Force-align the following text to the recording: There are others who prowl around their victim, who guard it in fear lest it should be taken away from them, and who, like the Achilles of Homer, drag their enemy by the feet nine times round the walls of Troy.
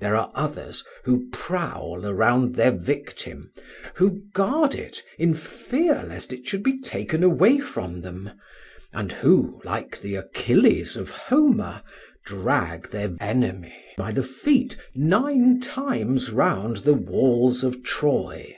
There 0.00 0.16
are 0.16 0.32
others 0.34 0.84
who 1.04 1.28
prowl 1.30 2.04
around 2.04 2.56
their 2.56 2.72
victim, 2.72 3.52
who 3.94 4.22
guard 4.34 4.74
it 4.74 5.00
in 5.20 5.34
fear 5.34 6.02
lest 6.04 6.32
it 6.32 6.48
should 6.48 6.64
be 6.64 6.80
taken 6.80 7.22
away 7.22 7.60
from 7.60 8.00
them, 8.00 8.28
and 8.92 9.12
who, 9.12 9.60
like 9.64 10.00
the 10.00 10.16
Achilles 10.16 10.96
of 10.96 11.10
Homer, 11.12 11.80
drag 12.26 12.90
their 12.90 13.14
enemy 13.20 13.84
by 13.96 14.10
the 14.10 14.24
feet 14.24 14.76
nine 14.96 15.60
times 15.60 16.32
round 16.32 16.78
the 16.78 16.94
walls 16.94 17.62
of 17.62 17.84
Troy. 17.84 18.56